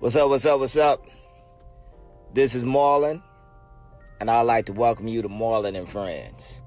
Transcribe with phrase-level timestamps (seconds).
[0.00, 1.04] What's up, what's up, what's up?
[2.32, 3.20] This is Marlon,
[4.20, 6.62] and I'd like to welcome you to Marlon and Friends.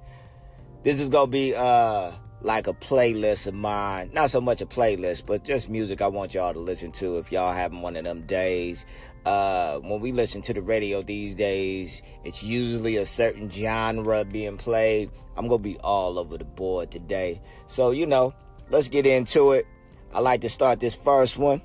[0.84, 4.10] This is gonna be uh like a playlist of mine.
[4.12, 7.32] Not so much a playlist, but just music I want y'all to listen to if
[7.32, 8.86] y'all having one of them days.
[9.26, 14.58] Uh, when we listen to the radio these days, it's usually a certain genre being
[14.58, 15.10] played.
[15.38, 17.42] I'm gonna be all over the board today.
[17.68, 18.34] So, you know,
[18.70, 19.66] let's get into it.
[20.14, 21.62] I like to start this first one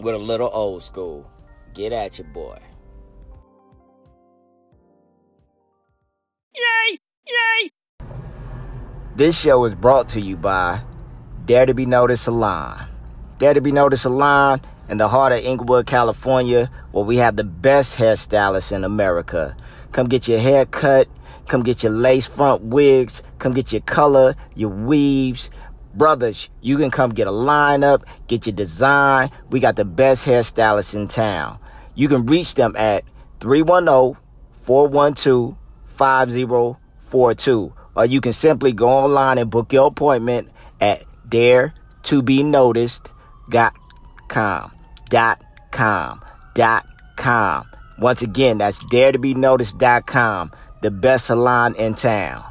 [0.00, 1.30] with a little old school.
[1.74, 2.58] Get at your boy.
[6.54, 6.98] Yay!
[7.26, 7.70] Yay!
[9.16, 10.82] This show is brought to you by
[11.44, 12.88] Dare to Be Noticed Salon.
[13.38, 17.44] Dare to Be Noticed Salon in the heart of Inglewood, California, where we have the
[17.44, 19.56] best hairstylists in America.
[19.92, 21.08] Come get your hair cut.
[21.46, 23.22] Come get your lace front wigs.
[23.38, 25.50] Come get your color, your weaves
[25.98, 29.32] Brothers, you can come get a lineup, get your design.
[29.50, 31.58] We got the best hairstylists in town.
[31.96, 33.04] You can reach them at
[33.40, 34.16] 310
[34.62, 35.56] 412
[35.96, 37.72] 5042.
[37.96, 41.74] Or you can simply go online and book your appointment at dare
[42.04, 43.10] to be noticed
[43.50, 43.74] dot
[44.28, 44.70] com
[45.10, 46.22] dot com
[46.54, 47.66] dot com.
[47.98, 52.47] Once again, that's dare to be noticed dot com, the best salon in town.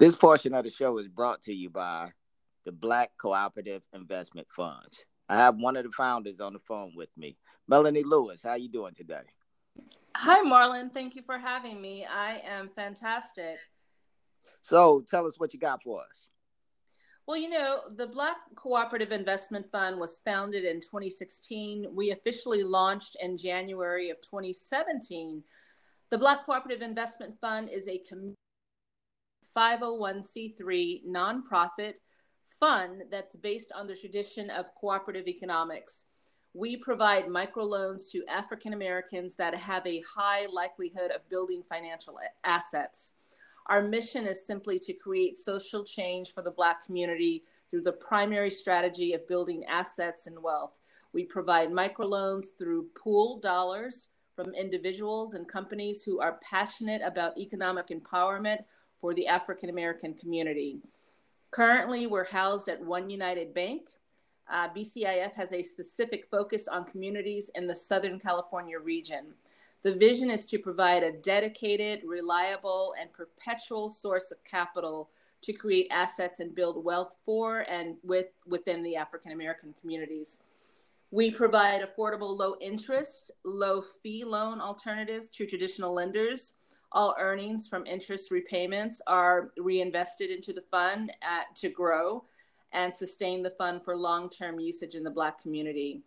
[0.00, 2.10] This portion of the show is brought to you by
[2.64, 5.04] the Black Cooperative Investment Funds.
[5.28, 7.36] I have one of the founders on the phone with me,
[7.68, 8.40] Melanie Lewis.
[8.42, 9.20] How are you doing today?
[10.16, 10.90] Hi, Marlon.
[10.90, 12.06] Thank you for having me.
[12.06, 13.56] I am fantastic.
[14.62, 16.30] So, tell us what you got for us.
[17.26, 21.88] Well, you know, the Black Cooperative Investment Fund was founded in 2016.
[21.94, 25.42] We officially launched in January of 2017.
[26.08, 28.38] The Black Cooperative Investment Fund is a community
[29.56, 31.96] 501c3 nonprofit
[32.48, 36.06] fund that's based on the tradition of cooperative economics.
[36.52, 43.14] We provide microloans to African Americans that have a high likelihood of building financial assets.
[43.66, 48.50] Our mission is simply to create social change for the Black community through the primary
[48.50, 50.72] strategy of building assets and wealth.
[51.12, 57.88] We provide microloans through pool dollars from individuals and companies who are passionate about economic
[57.88, 58.64] empowerment
[59.00, 60.78] for the African American community.
[61.50, 63.90] Currently, we're housed at One United Bank.
[64.50, 69.34] Uh, BCIF has a specific focus on communities in the Southern California region.
[69.82, 75.08] The vision is to provide a dedicated, reliable, and perpetual source of capital
[75.42, 80.40] to create assets and build wealth for and with within the African American communities.
[81.10, 86.54] We provide affordable low interest, low fee loan alternatives to traditional lenders
[86.92, 92.24] all earnings from interest repayments are reinvested into the fund at, to grow
[92.72, 96.02] and sustain the fund for long term usage in the Black community.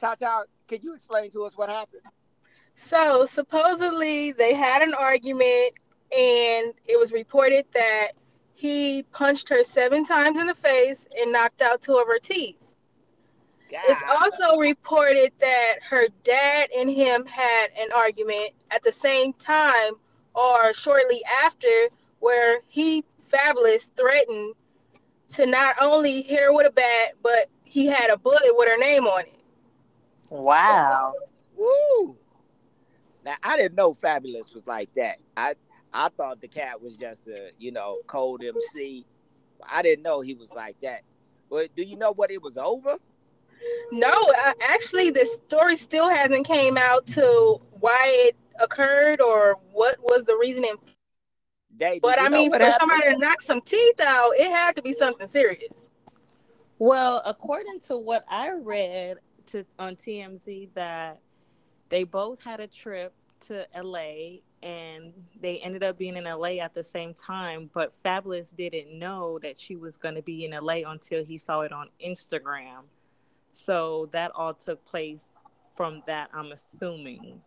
[0.00, 2.02] Tata, can you explain to us what happened?
[2.74, 5.74] So supposedly they had an argument,
[6.10, 8.12] and it was reported that
[8.54, 12.56] he punched her seven times in the face and knocked out two of her teeth.
[13.70, 13.80] God.
[13.88, 19.92] It's also reported that her dad and him had an argument at the same time
[20.34, 21.88] or shortly after,
[22.20, 24.54] where he, Fabolous, threatened
[25.34, 28.78] to not only hit her with a bat, but he had a bullet with her
[28.78, 29.39] name on it.
[30.30, 31.14] Wow.
[31.56, 32.16] Woo.
[33.24, 35.18] Now I didn't know Fabolous was like that.
[35.36, 35.54] I
[35.92, 39.06] I thought the cat was just a you know cold MC.
[39.68, 41.02] I didn't know he was like that.
[41.50, 42.96] But do you know what it was over?
[43.92, 49.98] No, uh, actually, the story still hasn't came out to why it occurred or what
[50.02, 50.76] was the reasoning.
[51.76, 52.80] They, But I mean, for happened?
[52.80, 55.90] somebody to knock some teeth out, it had to be something serious.
[56.78, 59.18] Well, according to what I read
[59.52, 61.20] to on TMZ, that
[61.88, 66.74] they both had a trip to LA and they ended up being in LA at
[66.74, 67.70] the same time.
[67.72, 71.62] But Fabolous didn't know that she was going to be in LA until he saw
[71.62, 72.82] it on Instagram.
[73.52, 75.28] So that all took place
[75.76, 76.30] from that.
[76.34, 77.40] I'm assuming.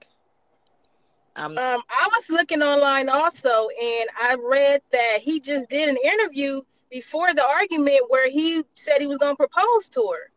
[1.36, 5.98] Um, Um, I was looking online also, and I read that he just did an
[6.04, 10.32] interview before the argument where he said he was going to propose to her.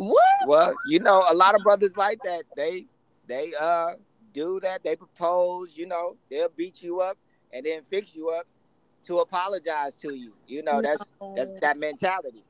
[0.00, 0.46] What?
[0.46, 2.44] Well, you know, a lot of brothers like that.
[2.56, 2.86] They
[3.26, 3.92] they uh
[4.32, 4.82] do that.
[4.82, 5.76] They propose.
[5.76, 7.18] You know, they'll beat you up
[7.52, 8.46] and then fix you up
[9.04, 10.32] to apologize to you.
[10.46, 12.44] You know, that's that's that mentality.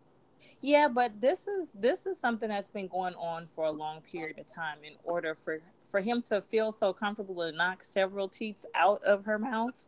[0.60, 4.38] Yeah, but this is this is something that's been going on for a long period
[4.38, 4.78] of time.
[4.84, 5.60] In order for
[5.90, 9.86] for him to feel so comfortable to knock several teats out of her mouth,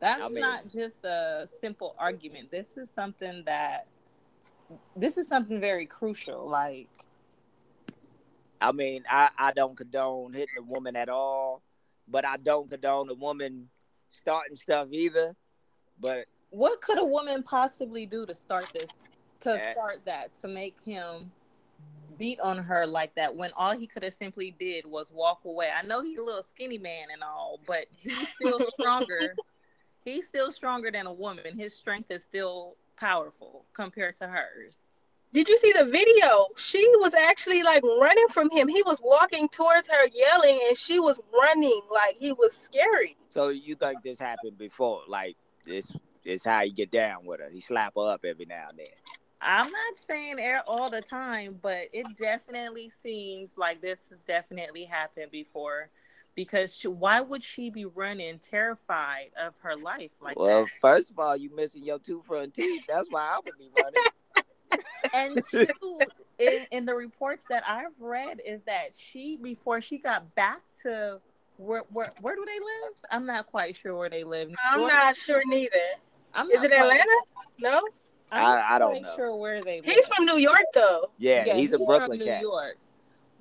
[0.00, 2.50] that's I mean- not just a simple argument.
[2.50, 3.86] This is something that
[4.96, 6.48] this is something very crucial.
[6.48, 6.88] Like,
[8.60, 11.62] I mean, I, I don't condone hitting a woman at all,
[12.08, 13.68] but I don't condone a woman
[14.08, 15.34] starting stuff either.
[15.98, 18.88] But what could a woman possibly do to start this?
[19.40, 19.72] To Eh.
[19.72, 21.32] start that to make him
[22.18, 25.70] beat on her like that when all he could have simply did was walk away.
[25.74, 29.34] I know he's a little skinny man and all, but he's still stronger.
[30.04, 31.58] he's still stronger than a woman.
[31.58, 34.78] His strength is still powerful compared to hers.
[35.32, 36.46] Did you see the video?
[36.56, 38.68] She was actually like running from him.
[38.68, 43.16] He was walking towards her yelling, and she was running like he was scary.
[43.28, 45.02] so you think this happened before?
[45.08, 45.36] Like
[45.66, 45.90] this
[46.24, 47.48] is how you get down with her.
[47.52, 48.86] He slap her up every now and then.
[49.40, 54.84] I'm not saying air all the time, but it definitely seems like this has definitely
[54.84, 55.88] happened before.
[56.40, 60.70] Because she, why would she be running terrified of her life like well, that?
[60.80, 62.82] first of all, you missing your two front teeth.
[62.88, 64.02] That's why I would be running.
[65.12, 65.66] And two,
[66.38, 71.20] in, in the reports that I've read, is that she before she got back to
[71.58, 72.94] where where where do they live?
[73.10, 74.50] I'm not quite sure where they live.
[74.64, 75.76] I'm not sure neither.
[76.32, 77.20] I'm Is it quite- Atlanta?
[77.58, 77.82] No,
[78.32, 79.12] I'm I- I don't know.
[79.14, 79.84] sure where they live.
[79.84, 81.10] he's from New York though.
[81.18, 82.40] Yeah, he's a from Brooklyn New cat.
[82.40, 82.78] York.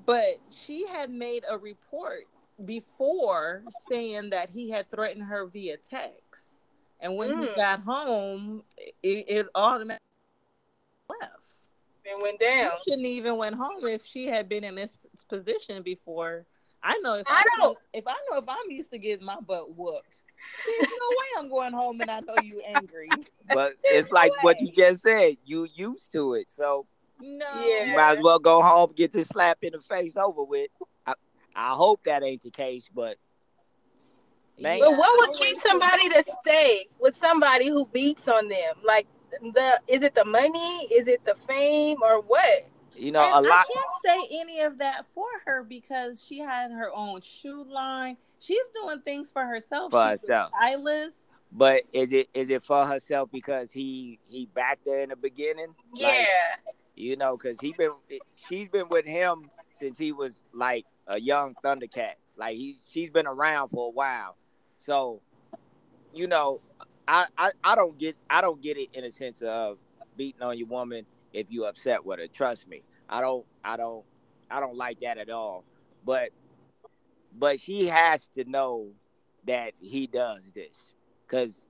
[0.05, 2.25] But she had made a report
[2.65, 6.47] before saying that he had threatened her via text.
[6.99, 7.55] And when he Mm.
[7.55, 8.63] got home,
[9.01, 9.99] it, it automatically
[11.09, 11.31] left.
[12.11, 12.71] And went down.
[12.83, 14.97] She shouldn't even went home if she had been in this
[15.27, 16.45] position before.
[16.81, 19.39] I know if I I, don't- if I know if I'm used to getting my
[19.39, 20.23] butt whooped,
[20.65, 23.11] there's no way I'm going home and I know you angry.
[23.53, 25.37] But it's like what you just said.
[25.43, 26.85] You used to it, so
[27.19, 27.45] No.
[27.67, 27.85] Yeah.
[27.85, 30.69] you might as well go home get this slap in the face over with.
[31.55, 33.17] I, I hope that ain't the case, but
[34.61, 34.79] Man.
[34.79, 38.75] But what would keep somebody to stay with somebody who beats on them?
[38.83, 39.07] Like
[39.41, 40.85] the is it the money?
[40.91, 42.67] Is it the fame or what?
[42.99, 43.65] you know, And a lot.
[43.69, 48.17] I can't say any of that for her because she had her own shoe line.
[48.39, 49.91] She's doing things for herself.
[49.91, 50.51] For She's herself.
[50.53, 51.17] a stylist.
[51.51, 55.73] But is it is it for herself because he he backed her in the beginning?
[55.93, 56.07] Yeah.
[56.07, 56.27] Like,
[56.95, 57.91] you know, because he been
[58.49, 62.13] she's been with him since he was like a young Thundercat.
[62.37, 64.37] Like he she's been around for a while.
[64.77, 65.21] So,
[66.13, 66.61] you know,
[67.07, 69.77] I, I I don't get I don't get it in a sense of
[70.15, 72.27] beating on your woman if you upset with her.
[72.27, 74.05] Trust me, I don't I don't
[74.49, 75.65] I don't like that at all.
[76.05, 76.29] But
[77.37, 78.91] but she has to know
[79.45, 80.95] that he does this
[81.27, 81.65] because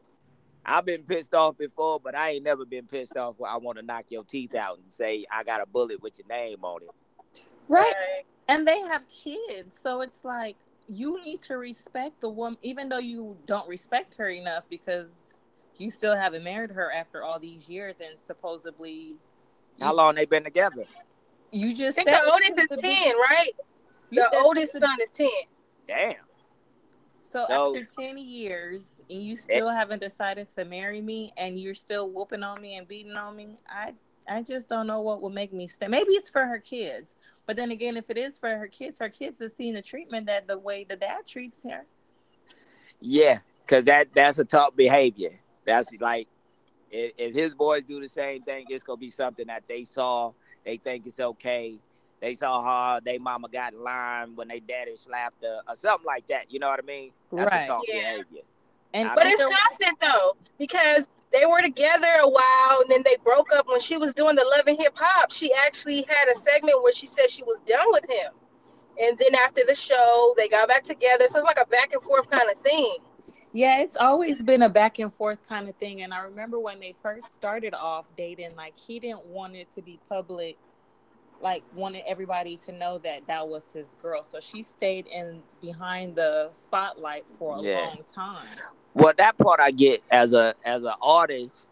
[0.65, 3.77] I've been pissed off before, but I ain't never been pissed off where I want
[3.79, 6.83] to knock your teeth out and say I got a bullet with your name on
[6.83, 6.89] it.
[7.67, 7.93] Right.
[8.49, 9.79] And they have kids.
[9.81, 14.29] So it's like you need to respect the woman, even though you don't respect her
[14.29, 15.07] enough because
[15.77, 19.15] you still haven't married her after all these years and supposedly
[19.79, 20.83] How long they been together?
[21.51, 23.51] you I just think said the oldest since is the ten, right?
[24.09, 25.29] You The oldest since son is ten.
[25.87, 26.15] Damn.
[27.31, 29.37] So, So- after 10 years, and you eh.
[29.37, 33.35] still haven't decided to marry me and you're still whooping on me and beating on
[33.35, 33.93] me, I
[34.29, 35.87] I just don't know what will make me stay.
[35.87, 37.07] Maybe it's for her kids.
[37.45, 40.27] But then again, if it is for her kids, her kids are seeing the treatment
[40.27, 41.85] that the way the dad treats her.
[43.01, 45.39] Yeah, because that that's a tough behavior.
[45.65, 46.27] That's like
[46.91, 50.33] if, if his boys do the same thing, it's gonna be something that they saw.
[50.65, 51.79] They think it's okay.
[52.21, 56.05] They saw how they mama got in line when they daddy slapped her or something
[56.05, 56.51] like that.
[56.51, 57.11] You know what I mean?
[57.31, 57.63] That's Right.
[57.63, 58.01] a tough Yeah.
[58.17, 58.41] behavior.
[58.93, 63.03] And I But mean- it's constant though, because they were together a while and then
[63.03, 65.31] they broke up when she was doing the Love and Hip Hop.
[65.31, 68.33] She actually had a segment where she said she was done with him.
[69.01, 71.27] And then after the show, they got back together.
[71.27, 72.97] So it's like a back and forth kind of thing.
[73.53, 76.01] Yeah, it's always been a back and forth kind of thing.
[76.01, 79.81] And I remember when they first started off dating, like he didn't want it to
[79.81, 80.57] be public,
[81.41, 84.23] like wanted everybody to know that that was his girl.
[84.23, 87.79] So she stayed in behind the spotlight for a Yeah.
[87.87, 88.47] long time.
[88.93, 91.67] Well, that part I get as a as an artist.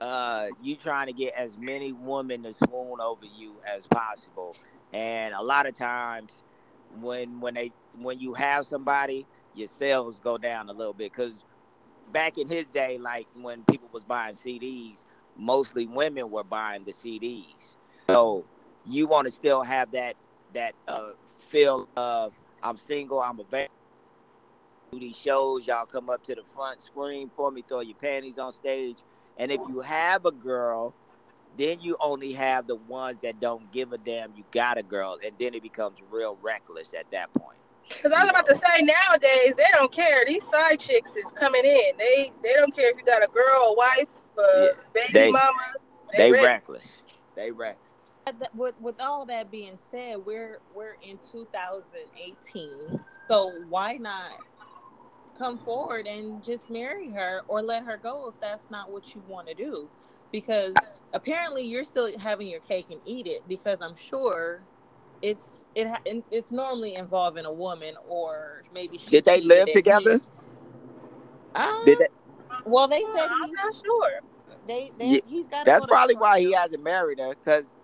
[0.00, 4.56] Uh, you trying to get as many women to swoon over you as possible,
[4.92, 6.44] and a lot of times
[7.00, 11.44] when when they when you have somebody, your sales go down a little bit because
[12.12, 15.04] back in his day, like when people was buying CDs,
[15.36, 17.76] mostly women were buying the CDs.
[18.10, 18.44] So
[18.84, 20.16] you want to still have that
[20.54, 23.75] that uh, feel of I'm single, I'm available
[24.92, 28.38] do these shows, y'all come up to the front, scream for me, throw your panties
[28.38, 28.98] on stage.
[29.36, 30.94] And if you have a girl,
[31.58, 35.18] then you only have the ones that don't give a damn you got a girl,
[35.24, 37.58] and then it becomes real reckless at that point.
[37.88, 40.24] Because I was about to say nowadays they don't care.
[40.26, 41.96] These side chicks is coming in.
[41.98, 45.30] They they don't care if you got a girl, a wife, a Yeah, baby they-
[45.30, 45.52] mama.
[46.16, 46.44] They ready.
[46.46, 46.84] reckless.
[47.34, 47.82] They reckless.
[48.54, 54.32] With, with all that being said, we're we're in 2018, so why not
[55.38, 59.22] come forward and just marry her or let her go if that's not what you
[59.28, 59.88] want to do?
[60.32, 60.74] Because
[61.12, 63.46] apparently you're still having your cake and eat it.
[63.48, 64.62] Because I'm sure
[65.22, 65.88] it's it
[66.30, 70.20] it's normally involving a woman or maybe she Did they live together?
[71.54, 72.06] Um, Did they,
[72.64, 74.20] well, they said I'm not sure.
[74.66, 75.64] they, they Yeah, he's got.
[75.64, 77.30] that's probably why he hasn't married her.
[77.30, 77.74] Because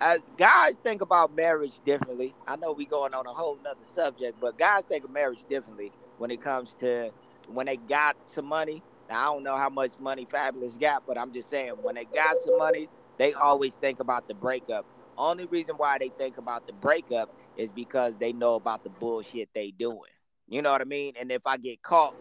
[0.00, 2.34] uh, guys think about marriage differently.
[2.46, 5.92] I know we're going on a whole nother subject, but guys think of marriage differently
[6.16, 7.12] when it comes to
[7.46, 8.84] when they got some money.
[9.08, 12.04] Now, I don't know how much money Fabolous got, but I'm just saying when they
[12.06, 14.86] got some money, they always think about the breakup.
[15.16, 19.50] Only reason why they think about the breakup is because they know about the bullshit
[19.54, 20.00] they doing.
[20.48, 21.14] You know what I mean?
[21.18, 22.16] And if I get caught,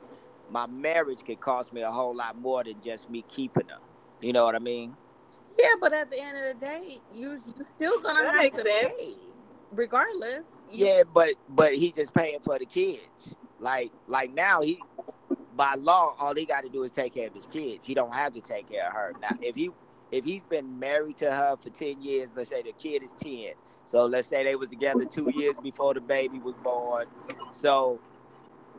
[0.48, 3.80] my marriage could cost me a whole lot more than just me keeping her.
[4.20, 4.98] You know what I mean?
[5.58, 8.58] Yeah, but at the end of the day, you you still gonna That have makes
[8.58, 8.94] to sense.
[9.00, 9.16] pay,
[9.72, 10.48] regardless.
[10.70, 13.34] You- Yeah, but but he just paying for the kids.
[13.62, 14.84] Like like now he
[15.56, 17.86] by law all he got to do is take care of his kids.
[17.86, 19.16] He don't have to take care of her.
[19.22, 19.72] Now if he
[20.12, 23.54] if he's been married to her for ten years, let's say the kid is ten.
[23.86, 27.08] So let's say they was together two years before the baby was born.
[27.52, 28.02] So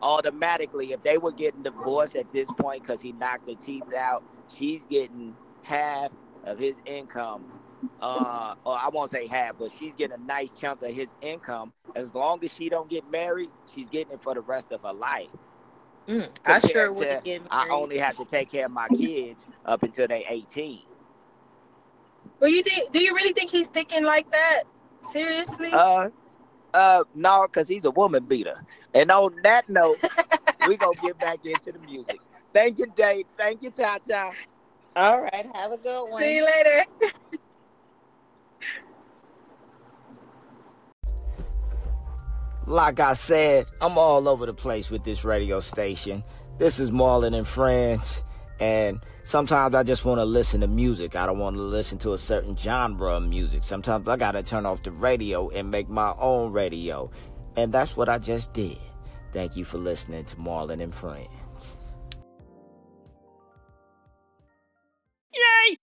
[0.02, 4.24] automatically, if they were getting divorced at this point because he knocked her teeth out,
[4.48, 6.12] she's getting half
[6.44, 7.46] of his income.
[8.00, 11.72] Uh, or I won't say half, but she's getting a nice chunk of his income.
[11.94, 14.92] As long as she don't get married, she's getting it for the rest of her
[14.92, 15.30] life.
[16.08, 19.82] Mm, I sure wouldn't get I only have to take care of my kids up
[19.82, 20.82] until they 18.
[22.40, 22.92] But you think?
[22.92, 24.64] Do you really think he's thinking like that?
[25.00, 25.70] Seriously?
[25.72, 26.08] Uh,
[26.74, 28.56] uh, no, because he's a woman beater.
[28.94, 30.00] And on that note,
[30.64, 32.20] we gonna get back into the music.
[32.52, 33.26] Thank you, Dave.
[33.38, 34.32] Thank you, Tata.
[34.96, 36.22] All right, have a good one.
[36.22, 36.84] See you later.
[42.66, 46.22] Like I said, I'm all over the place with this radio station.
[46.58, 48.22] This is Marlon and Friends,
[48.60, 51.16] and sometimes I just want to listen to music.
[51.16, 53.64] I don't want to listen to a certain genre of music.
[53.64, 57.10] Sometimes I got to turn off the radio and make my own radio.
[57.56, 58.78] And that's what I just did.
[59.32, 61.78] Thank you for listening to Marlon and Friends.
[65.34, 65.76] Yay!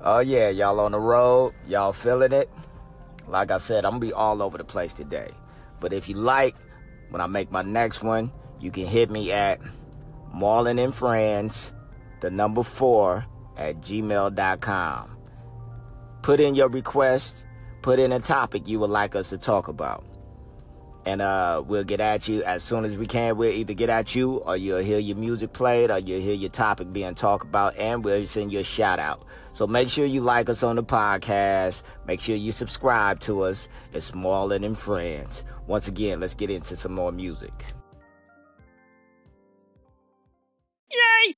[0.00, 2.48] Oh yeah, y'all on the road, y'all feeling it?
[3.28, 5.30] Like I said, I'm gonna be all over the place today.
[5.80, 6.56] But if you like,
[7.10, 9.60] when I make my next one, you can hit me at
[10.34, 11.72] Marlon and Friends,
[12.20, 13.26] the number four
[13.56, 15.16] at gmail.com.
[16.22, 17.44] Put in your request,
[17.82, 20.04] put in a topic you would like us to talk about
[21.04, 23.36] and uh, we'll get at you as soon as we can.
[23.36, 26.50] We'll either get at you, or you'll hear your music played, or you'll hear your
[26.50, 29.26] topic being talked about, and we'll send you a shout out.
[29.52, 31.82] So make sure you like us on the podcast.
[32.06, 33.68] Make sure you subscribe to us.
[33.92, 35.44] It's Marlon than Friends.
[35.66, 37.52] Once again, let's get into some more music.
[40.90, 41.34] Yay!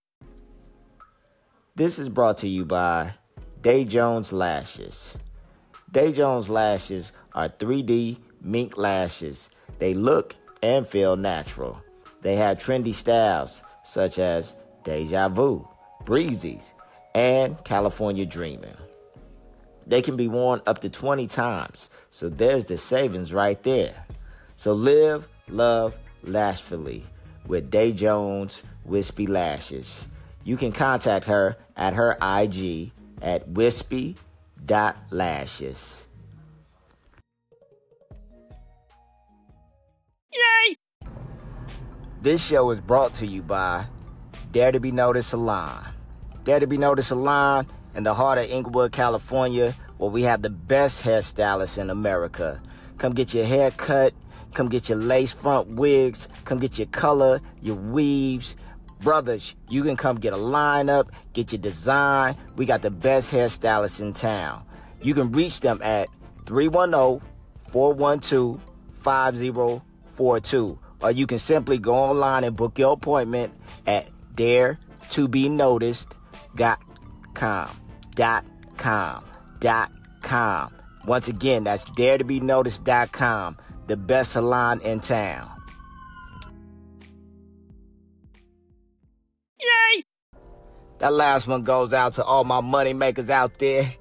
[1.74, 3.14] This is brought to you by
[3.62, 5.16] Day Jones Lashes.
[5.90, 11.80] Day Jones Lashes are 3D mink lashes they look and feel natural.
[12.22, 15.68] They have trendy styles such as Deja Vu,
[16.04, 16.72] Breezy's,
[17.14, 18.76] and California Dreaming.
[19.86, 24.06] They can be worn up to 20 times, so there's the savings right there.
[24.56, 27.04] So live, love, lashfully
[27.46, 30.04] with Day Jones Wispy Lashes.
[30.44, 34.24] You can contact her at her IG at wispy.lashes.
[42.24, 43.84] This show is brought to you by
[44.50, 45.84] Dare to Be Noticed Salon.
[46.42, 50.48] Dare to Be Noticed Salon in the heart of Inglewood, California, where we have the
[50.48, 52.62] best hairstylists in America.
[52.96, 54.14] Come get your hair cut,
[54.54, 58.56] come get your lace front wigs, come get your color, your weaves.
[59.00, 62.38] Brothers, you can come get a lineup, get your design.
[62.56, 64.64] We got the best hairstylists in town.
[65.02, 66.08] You can reach them at
[66.46, 67.20] 310
[67.70, 68.60] 412
[69.02, 70.78] 5042.
[71.04, 73.52] Or you can simply go online and book your appointment
[73.86, 76.16] at daretobenoticed.com.
[76.56, 76.80] Dot
[77.34, 77.68] com.
[78.14, 78.44] Dot
[78.76, 79.24] com.
[79.60, 79.92] dot
[80.22, 80.72] com
[81.04, 83.58] Once again, that's daretobenoticed.com.
[83.86, 85.50] The best salon in town.
[89.60, 90.04] Yay!
[91.00, 93.92] That last one goes out to all my money makers out there.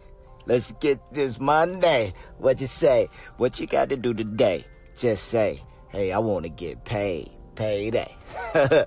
[0.45, 2.13] Let's get this Monday.
[2.37, 3.09] What you say?
[3.37, 4.65] What you got to do today?
[4.97, 5.61] Just say,
[5.93, 7.29] hey, I want to get paid.
[7.55, 8.11] Payday.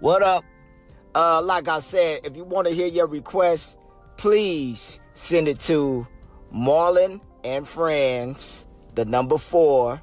[0.00, 0.44] what up?
[1.14, 3.76] Uh, like I said, if you want to hear your request,
[4.16, 6.06] please send it to
[6.52, 8.64] Marlon and Friends,
[8.94, 10.00] the number four.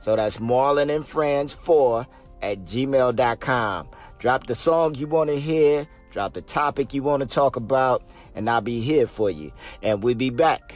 [0.00, 2.06] So that's Marlon and Friends four
[2.40, 3.88] at gmail.com.
[4.18, 8.02] Drop the song you want to hear, drop the topic you want to talk about,
[8.34, 9.52] and I'll be here for you.
[9.82, 10.74] And we'll be back.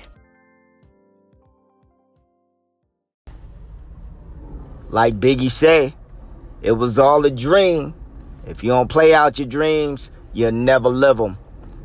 [4.91, 5.95] Like Biggie said,
[6.63, 7.95] it was all a dream.
[8.47, 11.39] If you don't play out your dreams, you'll never live them.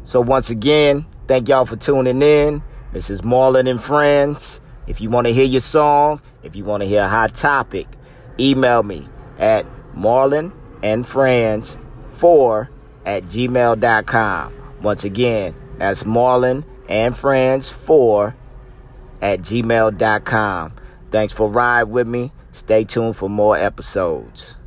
[0.03, 2.63] So once again, thank y'all for tuning in.
[2.93, 4.61] This is Marlon and Friends.
[4.87, 7.87] If you want to hear your song, if you want to hear a hot topic,
[8.39, 11.77] email me at Marlon and Friends
[12.13, 12.69] 4
[13.05, 14.53] at gmail.com.
[14.81, 18.35] Once again, that's Marlon and Friends 4
[19.21, 20.73] at gmail.com.
[21.11, 22.31] Thanks for riding with me.
[22.53, 24.57] Stay tuned for more episodes.